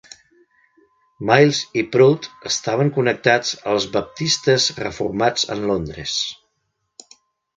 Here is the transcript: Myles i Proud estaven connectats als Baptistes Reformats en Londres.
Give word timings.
Myles 1.29 1.59
i 1.81 1.83
Proud 1.95 2.23
estaven 2.49 2.89
connectats 2.95 3.53
als 3.73 3.87
Baptistes 3.97 4.65
Reformats 4.81 5.47
en 5.57 5.63
Londres. 5.73 6.17